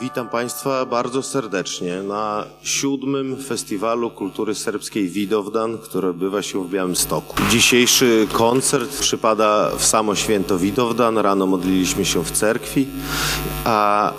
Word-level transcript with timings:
Witam 0.00 0.28
Państwa 0.28 0.86
bardzo 0.86 1.22
serdecznie 1.22 2.02
na 2.02 2.44
siódmym 2.62 3.36
Festiwalu 3.36 4.10
Kultury 4.10 4.54
Serbskiej 4.54 5.08
Widowdan, 5.08 5.78
który 5.78 6.08
odbywa 6.08 6.42
się 6.42 6.64
w 6.64 6.70
Białymstoku. 6.70 7.36
Dzisiejszy 7.50 8.26
koncert 8.32 9.00
przypada 9.00 9.70
w 9.78 9.84
samo 9.84 10.14
święto 10.14 10.58
Widowdan. 10.58 11.18
Rano 11.18 11.46
modliliśmy 11.46 12.04
się 12.04 12.24
w 12.24 12.30
cerkwi, 12.30 12.86
a 13.64 14.12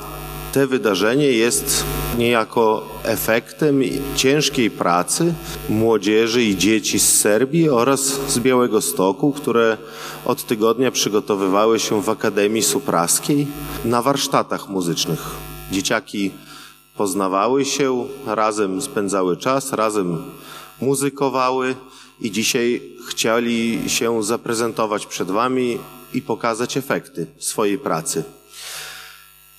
te 0.52 0.68
wydarzenie 0.68 1.31
jest 1.31 1.84
niejako 2.18 2.85
efektem 3.04 3.82
ciężkiej 4.16 4.71
pracy 4.71 5.34
młodzieży 5.70 6.43
i 6.43 6.57
dzieci 6.57 6.99
z 6.99 7.20
Serbii 7.20 7.70
oraz 7.70 7.99
z 8.27 8.40
Białego 8.40 8.82
Stoku, 8.82 9.32
które 9.32 9.77
od 10.26 10.43
tygodnia 10.43 10.91
przygotowywały 10.91 11.80
się 11.80 12.02
w 12.02 12.09
Akademii 12.09 12.63
Supraskiej 12.63 13.48
na 13.85 14.02
warsztatach 14.02 14.70
muzycznych. 14.70 15.48
Dzieciaki 15.72 16.32
poznawały 16.98 17.66
się, 17.66 18.08
razem 18.26 18.82
spędzały 18.82 19.38
czas, 19.38 19.73
razem 19.73 20.23
muzykowały 20.82 21.76
i 22.22 22.32
dzisiaj 22.32 22.82
chcieli 23.10 23.90
się 23.90 24.24
zaprezentować 24.24 25.05
przed 25.05 25.32
Wami 25.32 25.77
i 26.13 26.22
pokazać 26.22 26.77
efekty 26.77 27.27
swojej 27.38 27.77
pracy. 27.77 28.24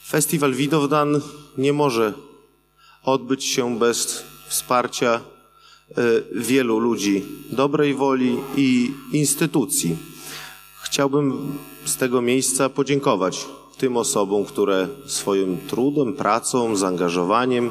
Festiwal 0.06 0.54
Widowdan 0.54 1.20
nie 1.59 1.73
może 1.73 2.12
odbyć 3.04 3.45
się 3.45 3.79
bez 3.79 4.24
wsparcia 4.49 5.21
e, 5.21 6.02
wielu 6.32 6.79
ludzi 6.79 7.24
dobrej 7.51 7.95
woli 7.95 8.37
i 8.56 8.93
instytucji. 9.12 9.96
Chciałbym 10.82 11.52
z 11.84 11.96
tego 11.96 12.23
miejsca 12.23 12.68
podziękować 12.68 13.46
tym 13.80 13.96
osobom, 13.96 14.45
które 14.45 14.88
swoim 15.06 15.59
trudem, 15.68 16.12
pracą, 16.12 16.76
zaangażowaniem, 16.76 17.70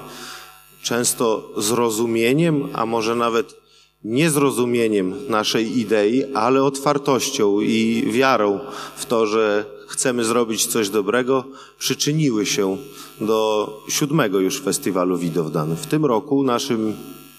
często 0.83 1.49
zrozumieniem, 1.57 2.69
a 2.73 2.85
może 2.85 3.15
nawet 3.15 3.55
niezrozumieniem 4.03 5.15
naszej 5.29 5.79
idei, 5.79 6.33
ale 6.33 6.63
otwartością 6.63 7.61
i 7.61 8.05
wiarą 8.11 8.59
w 8.95 9.05
to, 9.05 9.27
że 9.27 9.65
chcemy 9.87 10.23
zrobić 10.23 10.65
coś 10.65 10.89
dobrego, 10.89 11.43
przyczyniły 11.79 12.45
się 12.45 12.77
do 13.21 13.69
siódmego 13.89 14.39
już 14.39 14.61
festiwalu 14.61 15.17
Widowdan. 15.17 15.75
W 15.75 15.87
tym 15.87 16.05
roku 16.05 16.43
naszym 16.43 16.95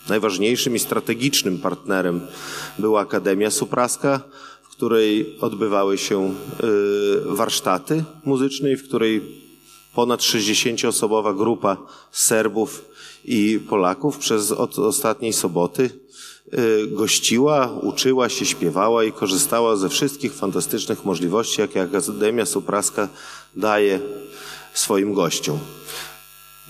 najważniejszym 0.09 0.77
i 0.77 0.79
strategicznym 0.79 1.59
partnerem 1.59 2.21
była 2.79 3.01
Akademia 3.01 3.51
Supraska, 3.51 4.21
której 4.81 5.37
odbywały 5.41 5.99
się 5.99 6.35
y, 6.65 7.21
warsztaty 7.25 8.05
muzyczne, 8.25 8.77
w 8.77 8.85
której 8.85 9.23
ponad 9.95 10.21
60-osobowa 10.21 11.37
grupa 11.37 11.77
Serbów 12.13 12.85
i 13.25 13.61
Polaków 13.69 14.19
przez 14.19 14.53
od 14.53 14.79
ostatniej 14.79 15.33
soboty 15.33 15.91
Y, 16.59 16.87
gościła, 16.87 17.79
uczyła 17.83 18.29
się, 18.29 18.47
śpiewała 18.47 19.05
i 19.05 19.13
korzystała 19.13 19.77
ze 19.77 19.89
wszystkich 19.89 20.35
fantastycznych 20.35 21.05
możliwości, 21.05 21.61
jakie 21.61 21.83
Akademia 21.83 22.47
Supraska 22.47 23.09
daje 23.57 24.01
swoim 24.75 25.15
gościom. 25.15 25.59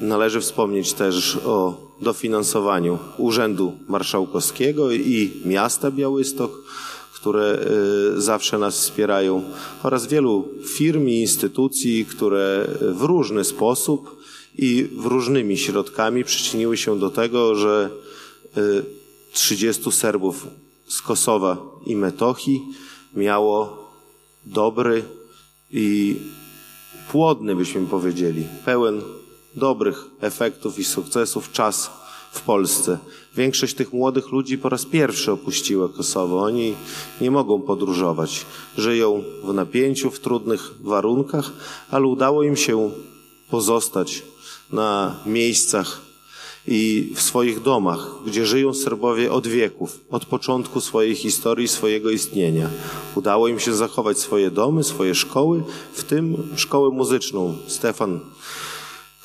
Należy 0.00 0.40
wspomnieć 0.40 0.92
też 0.92 1.36
o 1.36 1.80
dofinansowaniu 2.00 2.98
Urzędu 3.18 3.72
Marszałkowskiego 3.88 4.90
i 4.90 5.32
miasta 5.44 5.90
Białystok, 5.90 6.52
które 7.20 7.58
y, 8.16 8.20
zawsze 8.20 8.58
nas 8.58 8.74
wspierają, 8.74 9.42
oraz 9.82 10.06
wielu 10.06 10.48
firm 10.76 11.08
i 11.08 11.14
instytucji, 11.20 12.06
które 12.06 12.66
w 12.80 13.02
różny 13.02 13.44
sposób 13.44 14.22
i 14.58 14.88
w 14.92 15.06
różnymi 15.06 15.58
środkami 15.58 16.24
przyczyniły 16.24 16.76
się 16.76 16.98
do 16.98 17.10
tego, 17.10 17.54
że 17.54 17.90
y, 18.56 18.84
30 19.32 19.92
Serbów 19.92 20.46
z 20.88 21.02
Kosowa 21.02 21.56
i 21.86 21.96
Metochii 21.96 22.62
miało 23.14 23.90
dobry 24.46 25.02
i 25.70 26.16
płodny, 27.12 27.56
byśmy 27.56 27.86
powiedzieli, 27.86 28.44
pełen 28.64 29.02
dobrych 29.54 30.04
efektów 30.20 30.78
i 30.78 30.84
sukcesów 30.84 31.52
czas 31.52 31.90
w 32.32 32.40
Polsce. 32.40 32.98
Większość 33.40 33.74
tych 33.74 33.92
młodych 33.92 34.32
ludzi 34.32 34.58
po 34.58 34.68
raz 34.68 34.84
pierwszy 34.86 35.32
opuściła 35.32 35.88
Kosowo. 35.88 36.42
Oni 36.42 36.74
nie 37.20 37.30
mogą 37.30 37.62
podróżować. 37.62 38.46
Żyją 38.78 39.22
w 39.44 39.54
napięciu, 39.54 40.10
w 40.10 40.20
trudnych 40.20 40.70
warunkach, 40.80 41.52
ale 41.90 42.06
udało 42.06 42.42
im 42.42 42.56
się 42.56 42.90
pozostać 43.50 44.22
na 44.72 45.16
miejscach 45.26 46.00
i 46.68 47.12
w 47.16 47.22
swoich 47.22 47.62
domach, 47.62 48.10
gdzie 48.26 48.46
żyją 48.46 48.74
Serbowie 48.74 49.32
od 49.32 49.46
wieków, 49.46 50.00
od 50.10 50.24
początku 50.24 50.80
swojej 50.80 51.14
historii, 51.14 51.68
swojego 51.68 52.10
istnienia. 52.10 52.68
Udało 53.14 53.48
im 53.48 53.60
się 53.60 53.74
zachować 53.74 54.18
swoje 54.18 54.50
domy, 54.50 54.84
swoje 54.84 55.14
szkoły, 55.14 55.62
w 55.92 56.04
tym 56.04 56.48
szkołę 56.56 56.90
muzyczną. 56.90 57.56
Stefan 57.66 58.20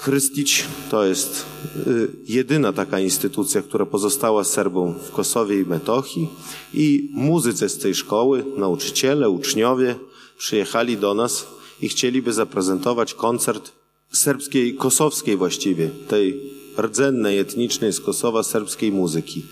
Chrystić 0.05 0.65
to 0.91 1.05
jest 1.05 1.45
y, 1.87 2.07
jedyna 2.27 2.73
taka 2.73 2.99
instytucja, 2.99 3.61
która 3.61 3.85
pozostała 3.85 4.43
Serbom 4.43 4.93
w 4.99 5.11
Kosowie 5.11 5.59
i 5.59 5.65
Metochii 5.65 6.29
i 6.73 7.09
muzycy 7.13 7.69
z 7.69 7.77
tej 7.77 7.95
szkoły, 7.95 8.45
nauczyciele, 8.57 9.29
uczniowie 9.29 9.95
przyjechali 10.37 10.97
do 10.97 11.13
nas 11.13 11.47
i 11.81 11.89
chcieliby 11.89 12.33
zaprezentować 12.33 13.13
koncert 13.13 13.71
serbskiej, 14.11 14.75
kosowskiej 14.75 15.37
właściwie, 15.37 15.89
tej 16.07 16.41
rdzennej, 16.77 17.39
etnicznej 17.39 17.93
z 17.93 18.01
Kosowa 18.01 18.43
serbskiej 18.43 18.91
muzyki. 18.91 19.45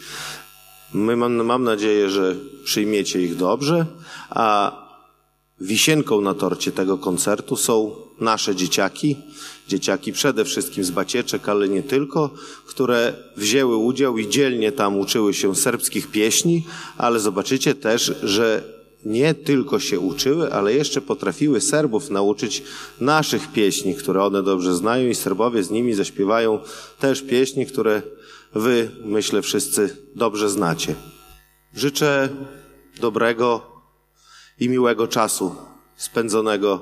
My 0.93 1.15
mam, 1.15 1.45
mam 1.45 1.63
nadzieję, 1.63 2.09
że 2.09 2.35
przyjmiecie 2.63 3.21
ich 3.21 3.35
dobrze, 3.35 3.85
a 4.29 4.82
wisienką 5.63 6.21
na 6.21 6.33
torcie 6.33 6.71
tego 6.71 6.97
koncertu 6.97 7.55
są 7.55 7.95
nasze 8.19 8.55
dzieciaki, 8.55 9.17
dzieciaki 9.67 10.13
przede 10.13 10.45
wszystkim 10.45 10.83
z 10.83 10.91
Bacieczek, 10.91 11.49
ale 11.49 11.69
nie 11.69 11.83
tylko, 11.83 12.29
które 12.65 13.13
wzięły 13.37 13.77
udział 13.77 14.17
i 14.17 14.29
dzielnie 14.29 14.71
tam 14.71 14.99
uczyły 14.99 15.33
się 15.33 15.55
serbskich 15.55 16.11
pieśni, 16.11 16.65
ale 16.97 17.19
zobaczycie 17.19 17.75
też, 17.75 18.13
że 18.23 18.63
nie 19.05 19.33
tylko 19.33 19.79
się 19.79 19.99
uczyły, 19.99 20.53
ale 20.53 20.73
jeszcze 20.73 21.01
potrafiły 21.01 21.61
Serbów 21.61 22.09
nauczyć 22.09 22.63
naszych 23.01 23.51
pieśni, 23.51 23.95
które 23.95 24.23
one 24.23 24.43
dobrze 24.43 24.75
znają 24.75 25.09
i 25.09 25.15
Serbowie 25.15 25.63
z 25.63 25.71
nimi 25.71 25.93
zaśpiewają 25.93 26.59
też 26.99 27.21
pieśni, 27.21 27.65
które 27.65 28.01
wy, 28.53 28.91
myślę, 29.05 29.41
wszyscy 29.41 29.97
dobrze 30.15 30.49
znacie. 30.49 30.95
Życzę 31.75 32.29
dobrego 33.01 33.72
i 34.63 34.69
miłego 34.69 35.07
czasu 35.07 35.55
spędzonego 35.95 36.81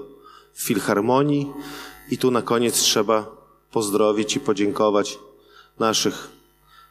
w 0.54 0.62
Filharmonii. 0.62 1.52
I 2.12 2.18
tu 2.18 2.32
na 2.32 2.42
koniec 2.42 2.82
trzeba 2.82 3.26
pozdrowić 3.72 4.36
i 4.36 4.40
podziękować 4.40 5.20
naszych 5.80 6.30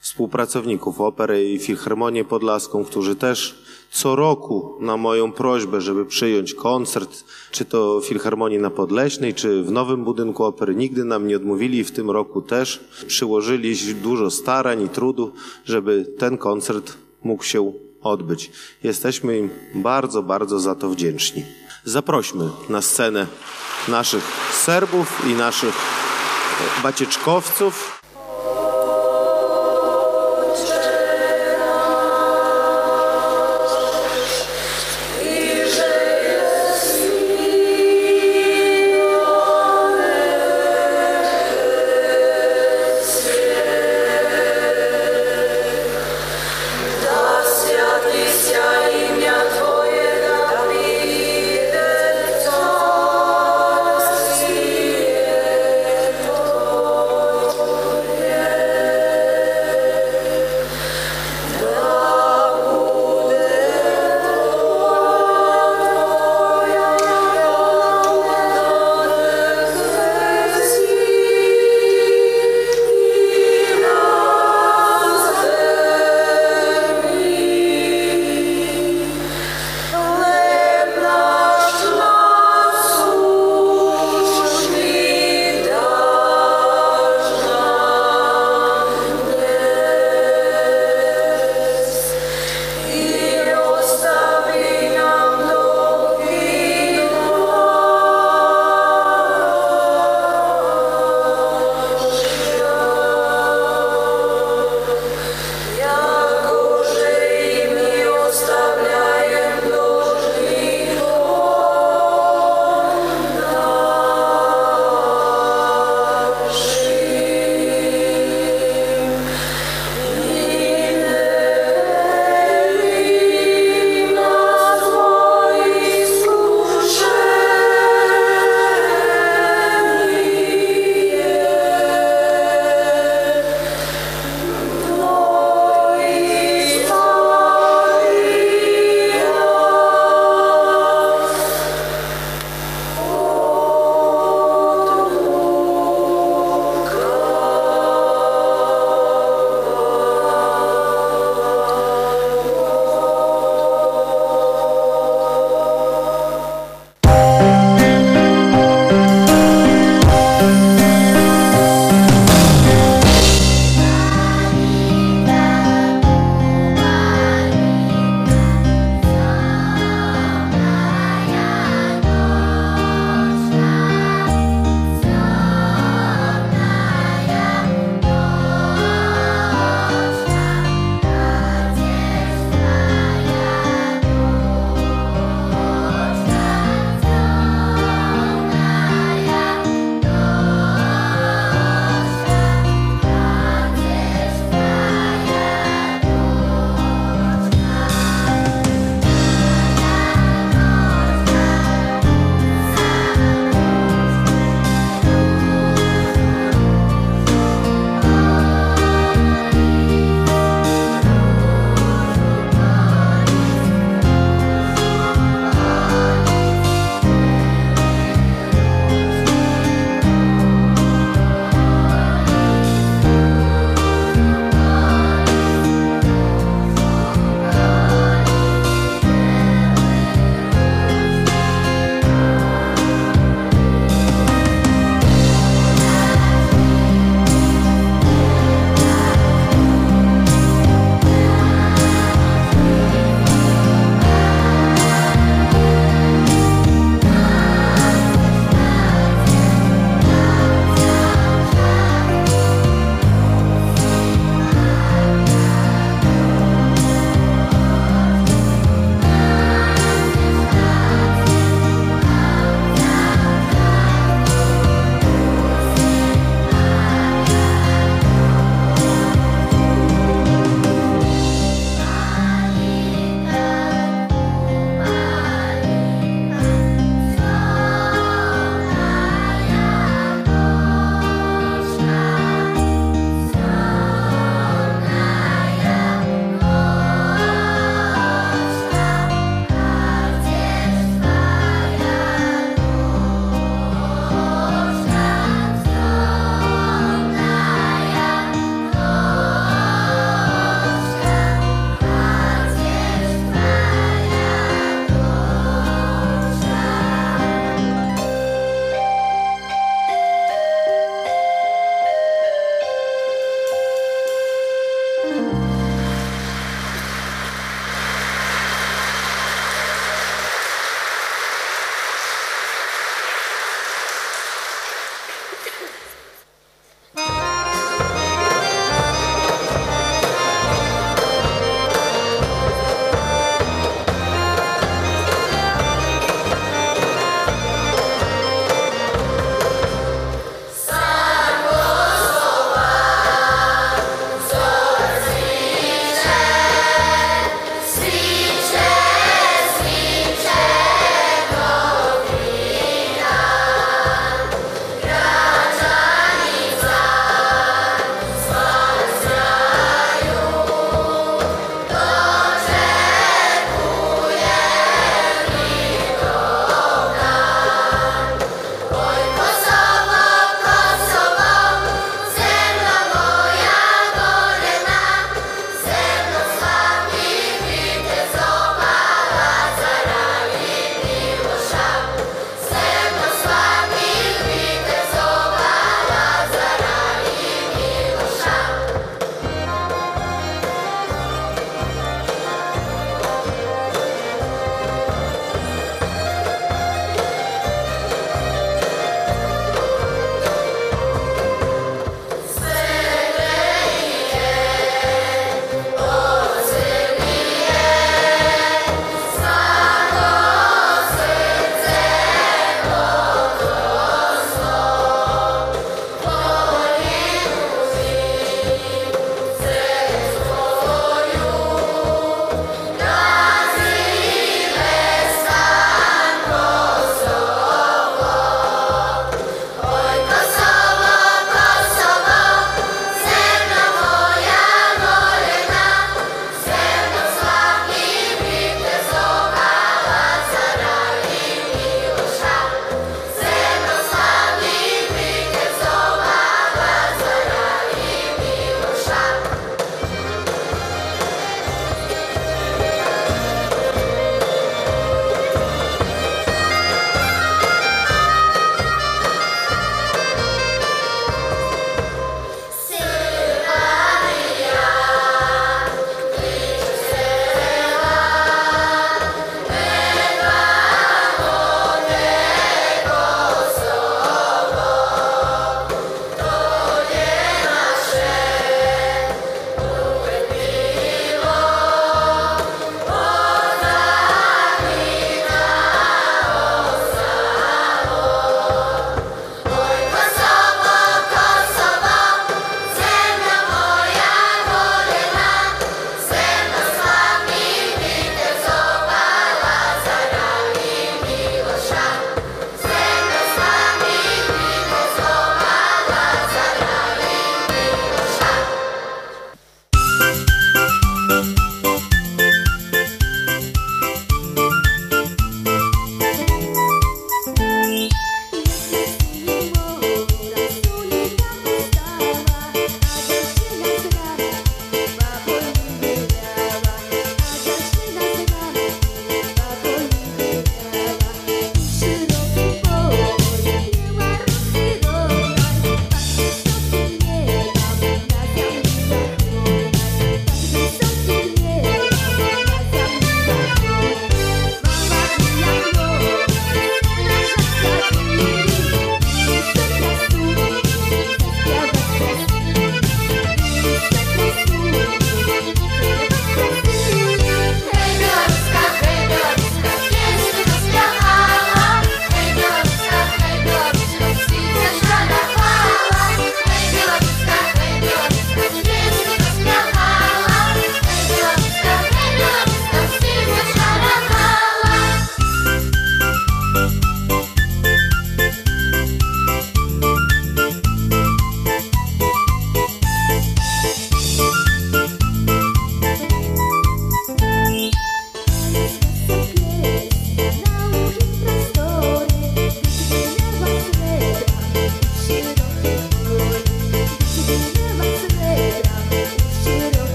współpracowników 0.00 1.00
Opery 1.00 1.50
i 1.50 1.58
Filharmonię 1.58 2.24
Podlaską, 2.24 2.84
którzy 2.84 3.16
też 3.16 3.64
co 3.90 4.16
roku 4.16 4.78
na 4.80 4.96
moją 4.96 5.32
prośbę, 5.32 5.80
żeby 5.80 6.06
przyjąć 6.06 6.54
koncert, 6.54 7.24
czy 7.50 7.64
to 7.64 8.00
Filharmonii 8.04 8.58
na 8.58 8.70
Podleśnej, 8.70 9.34
czy 9.34 9.62
w 9.62 9.70
nowym 9.70 10.04
budynku 10.04 10.44
opery, 10.44 10.74
nigdy 10.74 11.04
nam 11.04 11.26
nie 11.26 11.36
odmówili 11.36 11.78
i 11.78 11.84
w 11.84 11.92
tym 11.92 12.10
roku 12.10 12.42
też 12.42 12.84
przyłożyli 13.06 13.74
dużo 13.94 14.30
starań 14.30 14.82
i 14.82 14.88
trudu, 14.88 15.32
żeby 15.64 16.14
ten 16.18 16.38
koncert 16.38 16.96
mógł 17.22 17.44
się 17.44 17.72
odbyć. 18.04 18.50
Jesteśmy 18.82 19.38
im 19.38 19.50
bardzo, 19.74 20.22
bardzo 20.22 20.60
za 20.60 20.74
to 20.74 20.88
wdzięczni. 20.88 21.44
Zaprośmy 21.84 22.50
na 22.68 22.82
scenę 22.82 23.26
naszych 23.88 24.24
Serbów 24.52 25.26
i 25.26 25.34
naszych 25.34 25.74
bacieczkowców. 26.82 27.93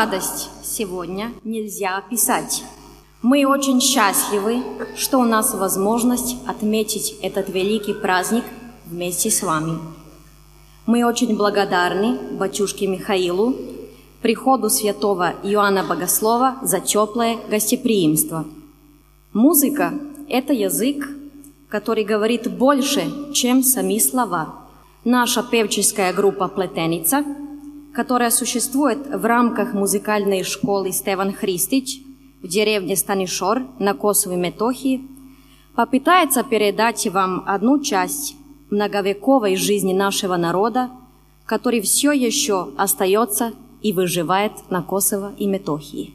Радость 0.00 0.48
сегодня 0.62 1.30
нельзя 1.44 1.98
описать. 1.98 2.64
Мы 3.20 3.44
очень 3.44 3.82
счастливы, 3.82 4.62
что 4.96 5.18
у 5.18 5.24
нас 5.24 5.52
возможность 5.52 6.36
отметить 6.46 7.16
этот 7.20 7.50
великий 7.50 7.92
праздник 7.92 8.44
вместе 8.86 9.30
с 9.30 9.42
вами. 9.42 9.78
Мы 10.86 11.04
очень 11.04 11.36
благодарны 11.36 12.16
батюшке 12.38 12.86
Михаилу, 12.86 13.54
приходу 14.22 14.70
святого 14.70 15.34
Иоанна 15.42 15.84
Богослова 15.84 16.56
за 16.62 16.80
теплое 16.80 17.36
гостеприимство. 17.50 18.46
Музыка– 19.34 19.92
это 20.30 20.54
язык, 20.54 21.10
который 21.68 22.04
говорит 22.04 22.50
больше, 22.50 23.02
чем 23.34 23.62
сами 23.62 23.98
слова. 23.98 24.54
Наша 25.04 25.42
певческая 25.42 26.14
группа 26.14 26.48
«Плетеница», 26.48 27.22
которая 27.94 28.30
существует 28.30 28.98
в 29.06 29.24
рамках 29.24 29.72
музыкальной 29.72 30.44
школы 30.44 30.92
Стеван 30.92 31.32
Христич 31.32 32.00
в 32.42 32.48
деревне 32.48 32.96
Станишор 32.96 33.62
на 33.78 33.94
Косовой 33.94 34.36
Метохии, 34.36 35.02
попытается 35.74 36.42
передать 36.42 37.06
вам 37.08 37.44
одну 37.46 37.80
часть 37.80 38.36
многовековой 38.70 39.56
жизни 39.56 39.92
нашего 39.92 40.36
народа, 40.36 40.90
который 41.46 41.80
все 41.80 42.12
еще 42.12 42.68
остается 42.76 43.52
и 43.82 43.92
выживает 43.92 44.52
на 44.70 44.82
Косово 44.82 45.32
и 45.38 45.46
Метохии. 45.46 46.14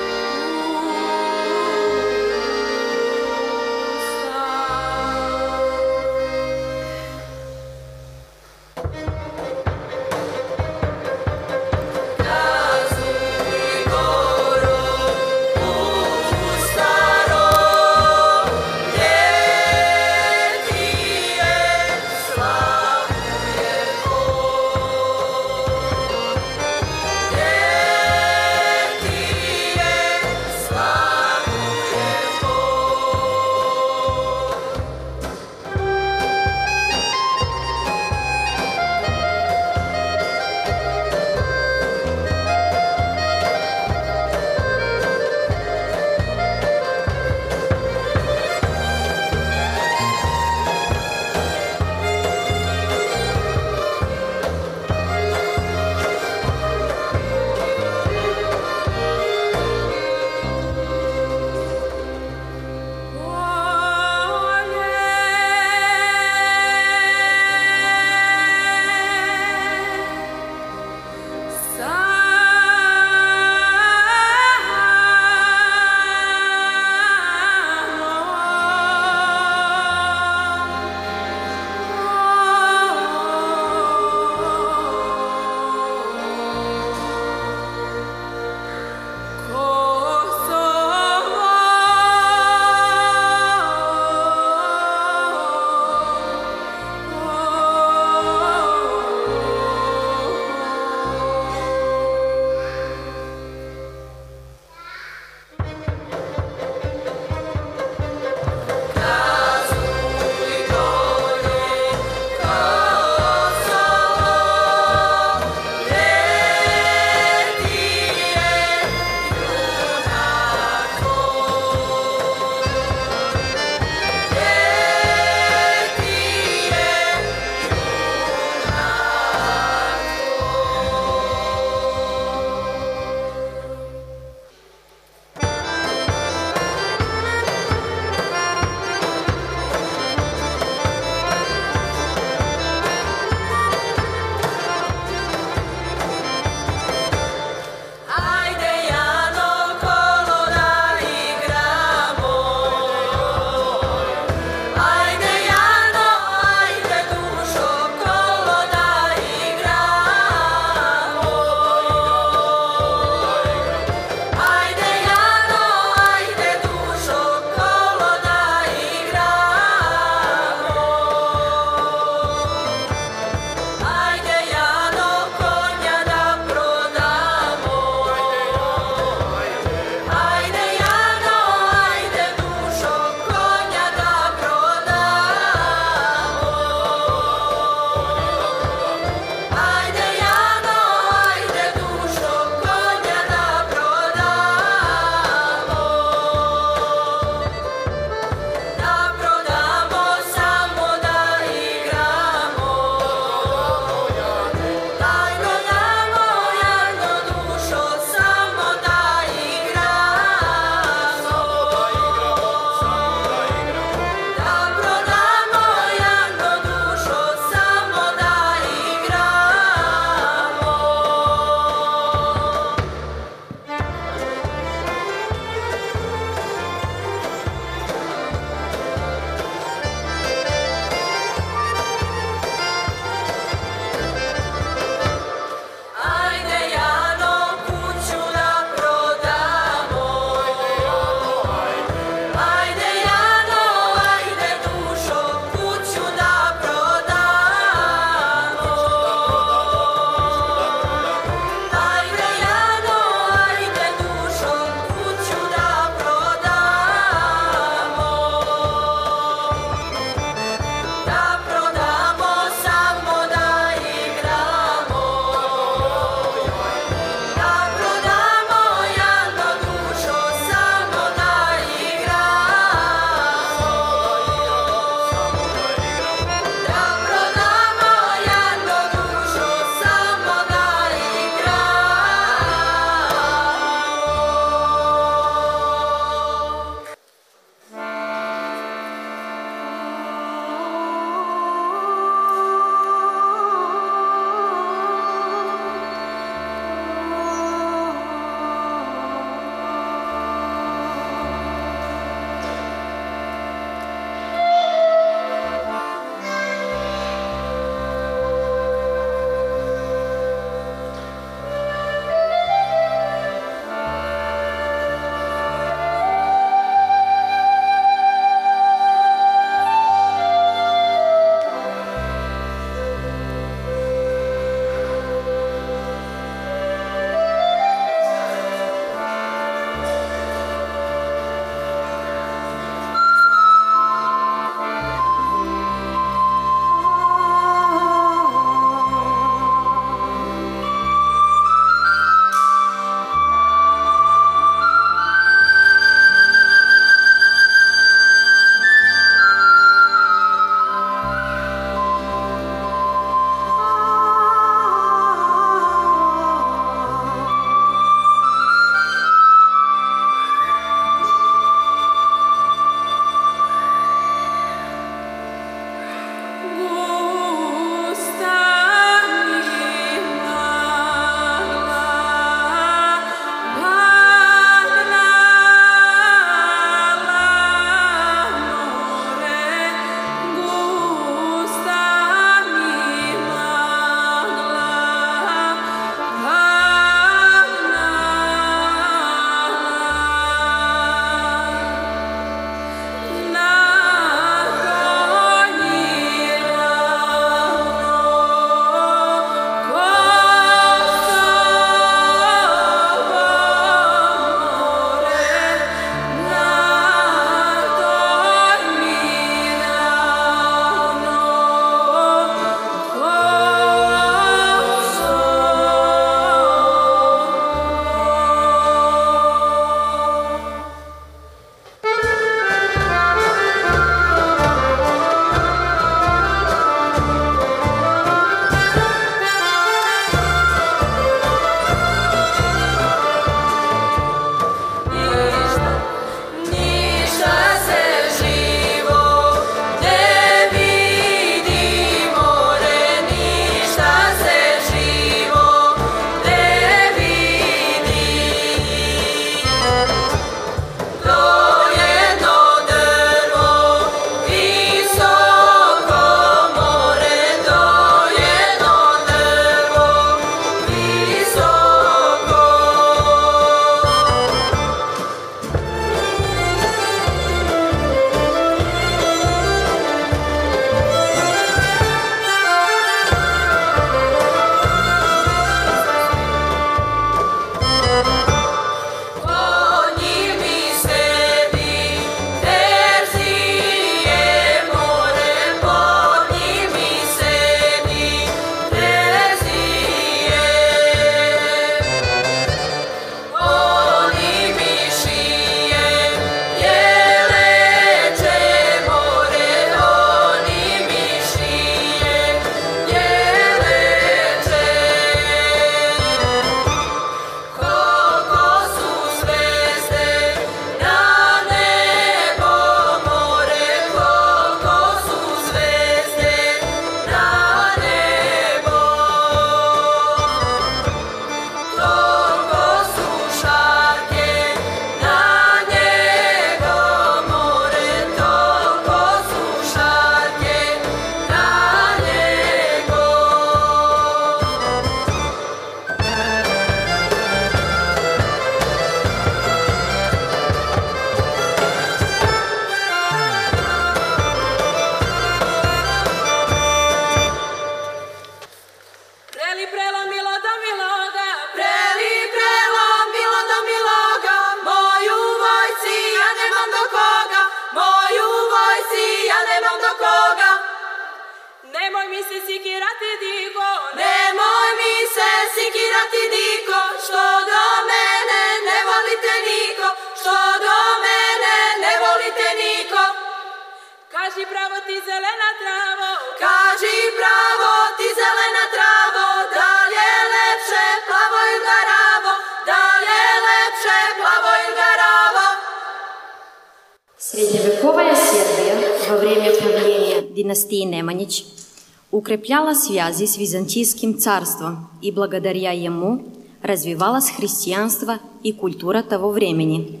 Укрепляла 592.34 592.74
связи 592.74 593.26
с 593.26 593.38
Византийским 593.38 594.18
царством 594.18 594.88
и 595.00 595.12
благодаря 595.12 595.70
ему 595.70 596.24
развивалось 596.62 597.30
христианство 597.30 598.18
и 598.42 598.52
культура 598.52 599.02
того 599.02 599.30
времени. 599.30 600.00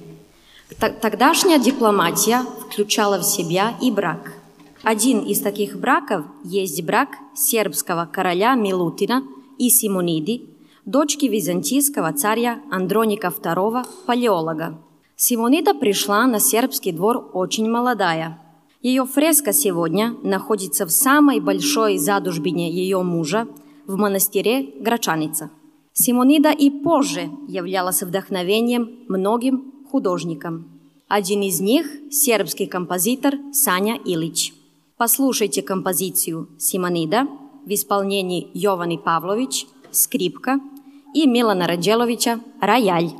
Тогдашняя 1.00 1.60
дипломатия 1.60 2.42
включала 2.66 3.18
в 3.18 3.22
себя 3.22 3.74
и 3.80 3.92
брак. 3.92 4.32
Один 4.82 5.20
из 5.20 5.42
таких 5.42 5.78
браков 5.78 6.24
есть 6.42 6.82
брак 6.82 7.10
сербского 7.36 8.08
короля 8.12 8.56
Милутина 8.56 9.22
и 9.58 9.70
Симониди, 9.70 10.42
дочки 10.84 11.26
византийского 11.26 12.12
царя 12.14 12.58
Андроника 12.68 13.28
II, 13.28 13.86
палеолога. 14.06 14.76
Симонида 15.14 15.72
пришла 15.72 16.26
на 16.26 16.40
сербский 16.40 16.90
двор 16.90 17.30
очень 17.32 17.70
молодая. 17.70 18.40
Ее 18.84 19.06
фреска 19.06 19.54
сегодня 19.54 20.14
находится 20.22 20.84
в 20.84 20.90
самой 20.90 21.40
большой 21.40 21.96
задушбине 21.96 22.70
ее 22.70 23.02
мужа 23.02 23.48
в 23.86 23.96
монастыре 23.96 24.74
Грачаница. 24.78 25.50
Симонида 25.94 26.50
и 26.50 26.68
позже 26.68 27.30
являлась 27.48 28.02
вдохновением 28.02 29.06
многим 29.08 29.72
художникам. 29.90 30.68
Один 31.08 31.40
из 31.40 31.60
них– 31.60 31.86
сербский 32.10 32.66
композитор 32.66 33.36
Саня 33.54 33.98
Илич. 34.04 34.52
Послушайте 34.98 35.62
композицию 35.62 36.50
«Симонида» 36.58 37.26
в 37.64 37.70
исполнении 37.72 38.50
Йовани 38.52 38.98
Павлович, 38.98 39.66
скрипка 39.92 40.60
и 41.14 41.26
Милана 41.26 41.66
Раджеловича 41.66 42.38
«Рояль». 42.60 43.12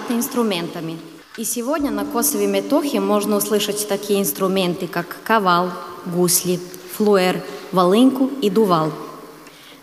Богата 0.00 0.14
инструментами. 0.14 0.98
И 1.36 1.44
сегодня 1.44 1.90
на 1.90 2.04
Косове 2.04 2.46
Метохе 2.46 3.00
можно 3.00 3.36
услышать 3.36 3.88
такие 3.88 4.20
инструменты, 4.20 4.86
как 4.86 5.16
кавал, 5.24 5.70
гусли, 6.06 6.58
флуер, 6.92 7.42
волынку 7.72 8.30
и 8.42 8.50
дувал. 8.50 8.92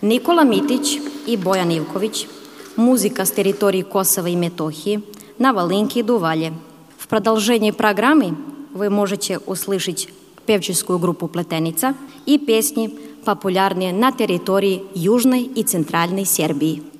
Никола 0.01 0.43
Митич 0.43 0.99
и 1.25 1.37
Боян 1.37 1.69
Ивкович, 1.69 2.27
музыка 2.75 3.25
с 3.25 3.31
территории 3.31 3.81
Косова 3.81 4.27
и 4.27 4.35
Метохии 4.35 5.01
на 5.39 5.53
волынке 5.53 6.01
и 6.01 6.03
дувале. 6.03 6.53
В 6.97 7.07
продолжении 7.07 7.71
программы 7.71 8.35
вы 8.73 8.89
можете 8.89 9.39
услышать 9.39 10.09
певческую 10.45 10.99
группу 10.99 11.27
«Плетеница» 11.27 11.95
и 12.25 12.37
песни, 12.37 12.93
популярные 13.25 13.93
на 13.93 14.11
территории 14.11 14.83
Южной 14.93 15.43
и 15.43 15.63
Центральной 15.63 16.25
Сербии. 16.25 16.96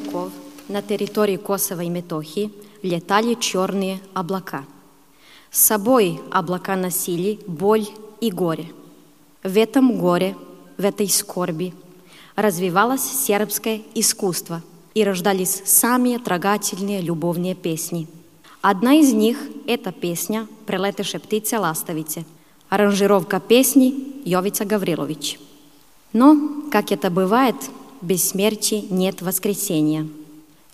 Веков 0.00 0.32
на 0.68 0.82
территории 0.82 1.36
Косово 1.36 1.82
и 1.82 1.88
Метохии 1.88 2.52
летали 2.82 3.34
черные 3.34 4.00
облака. 4.14 4.64
С 5.50 5.60
собой 5.60 6.20
облака 6.30 6.76
носили 6.76 7.40
боль 7.46 7.86
и 8.20 8.30
горе. 8.30 8.72
В 9.42 9.56
этом 9.56 9.98
горе, 9.98 10.36
в 10.78 10.84
этой 10.84 11.08
скорби 11.08 11.74
развивалось 12.36 13.02
сербское 13.02 13.82
искусство 13.94 14.62
и 14.94 15.04
рождались 15.04 15.62
самые 15.64 16.18
трогательные 16.18 17.00
любовные 17.00 17.54
песни. 17.54 18.06
Одна 18.62 18.94
из 18.94 19.12
них– 19.12 19.38
это 19.66 19.92
песня 19.92 20.46
«Прелетеше 20.66 21.18
птице 21.18 21.58
ластовице», 21.58 22.24
аранжировка 22.68 23.40
песни 23.40 24.22
Йовица 24.24 24.64
Гаврилович. 24.64 25.40
Но, 26.12 26.36
как 26.70 26.92
это 26.92 27.10
бывает– 27.10 27.56
без 28.00 28.28
смерти 28.28 28.84
нет 28.90 29.22
воскресения. 29.22 30.08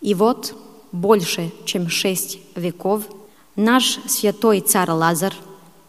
И 0.00 0.14
вот 0.14 0.54
больше, 0.92 1.52
чем 1.64 1.88
шесть 1.88 2.38
веков, 2.54 3.04
наш 3.56 3.98
святой 4.06 4.60
царь 4.60 4.90
Лазар 4.90 5.34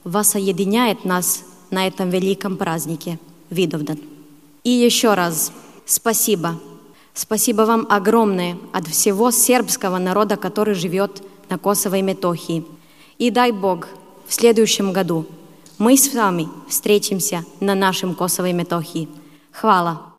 воссоединяет 0.03 1.05
нас 1.05 1.43
на 1.69 1.87
этом 1.87 2.09
великом 2.09 2.57
празднике 2.57 3.19
Видовдан. 3.49 3.99
И 4.63 4.69
еще 4.69 5.13
раз 5.13 5.51
спасибо. 5.85 6.59
Спасибо 7.13 7.63
вам 7.63 7.87
огромное 7.89 8.57
от 8.73 8.87
всего 8.87 9.31
сербского 9.31 9.97
народа, 9.97 10.37
который 10.37 10.75
живет 10.75 11.23
на 11.49 11.57
Косово 11.57 11.95
и 11.95 12.01
Метохии. 12.01 12.65
И 13.17 13.31
дай 13.31 13.51
Бог, 13.51 13.87
в 14.27 14.33
следующем 14.33 14.93
году 14.93 15.25
мы 15.77 15.97
с 15.97 16.13
вами 16.13 16.47
встретимся 16.67 17.45
на 17.59 17.75
нашем 17.75 18.13
Косово 18.13 18.49
и 18.49 18.53
Метохии. 18.53 19.07
Хвала! 19.51 20.16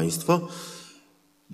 Państwo. 0.00 0.48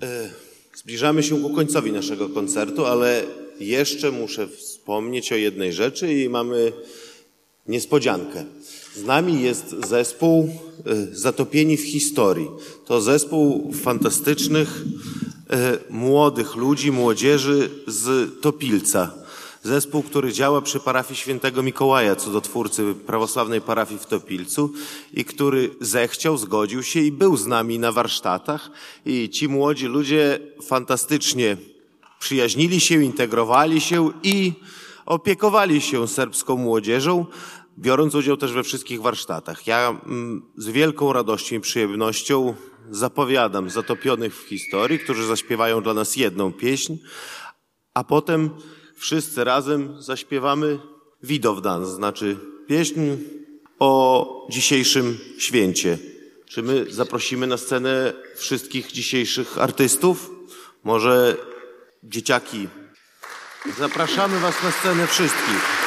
E, 0.01 0.29
Zbliżamy 0.75 1.23
się 1.23 1.41
ku 1.41 1.49
końcowi 1.49 1.91
naszego 1.91 2.29
koncertu, 2.29 2.85
ale 2.85 3.23
jeszcze 3.59 4.11
muszę 4.11 4.47
wspomnieć 4.47 5.31
o 5.31 5.35
jednej 5.35 5.73
rzeczy 5.73 6.13
i 6.13 6.29
mamy 6.29 6.71
niespodziankę. 7.67 8.45
Z 8.95 9.03
nami 9.03 9.41
jest 9.41 9.75
zespół 9.87 10.49
e, 10.85 11.15
Zatopieni 11.15 11.77
w 11.77 11.83
historii. 11.83 12.47
To 12.85 13.01
zespół 13.01 13.73
fantastycznych, 13.73 14.81
e, 15.49 15.77
młodych 15.89 16.55
ludzi, 16.55 16.91
młodzieży 16.91 17.69
z 17.87 18.31
Topilca. 18.41 19.13
Zespół, 19.67 20.03
który 20.03 20.33
działa 20.33 20.61
przy 20.61 20.79
parafii 20.79 21.19
świętego 21.19 21.63
Mikołaja, 21.63 22.15
cudotwórcy 22.15 22.95
prawosławnej 23.05 23.61
parafii 23.61 23.99
w 23.99 24.05
Topilcu 24.05 24.73
i 25.13 25.25
który 25.25 25.69
zechciał, 25.81 26.37
zgodził 26.37 26.83
się 26.83 26.99
i 26.99 27.11
był 27.11 27.37
z 27.37 27.47
nami 27.47 27.79
na 27.79 27.91
warsztatach. 27.91 28.71
I 29.05 29.29
ci 29.29 29.47
młodzi 29.47 29.85
ludzie 29.85 30.39
fantastycznie 30.63 31.57
przyjaźnili 32.19 32.79
się, 32.79 33.03
integrowali 33.03 33.81
się 33.81 34.11
i 34.23 34.53
opiekowali 35.05 35.81
się 35.81 36.07
serbską 36.07 36.57
młodzieżą, 36.57 37.25
biorąc 37.79 38.15
udział 38.15 38.37
też 38.37 38.53
we 38.53 38.63
wszystkich 38.63 39.01
warsztatach. 39.01 39.67
Ja 39.67 39.89
mm, 39.89 40.41
z 40.57 40.67
wielką 40.67 41.13
radością 41.13 41.55
i 41.55 41.59
przyjemnością 41.59 42.55
zapowiadam 42.91 43.69
zatopionych 43.69 44.35
w 44.35 44.47
historii, 44.47 44.99
którzy 44.99 45.25
zaśpiewają 45.25 45.83
dla 45.83 45.93
nas 45.93 46.15
jedną 46.15 46.53
pieśń, 46.53 46.95
a 47.93 48.03
potem 48.03 48.49
wszyscy 48.97 49.43
razem 49.43 50.01
zaśpiewamy 50.01 50.79
Widowdan, 51.23 51.85
znaczy 51.85 52.37
pieśń 52.67 53.01
o 53.79 54.47
dzisiejszym 54.49 55.17
święcie. 55.37 55.97
Czy 56.45 56.63
my 56.63 56.85
zaprosimy 56.89 57.47
na 57.47 57.57
scenę 57.57 58.13
wszystkich 58.35 58.91
dzisiejszych 58.91 59.57
artystów? 59.57 60.31
Może 60.83 61.37
dzieciaki? 62.03 62.67
Zapraszamy 63.77 64.39
Was 64.39 64.63
na 64.63 64.71
scenę 64.71 65.07
wszystkich. 65.07 65.86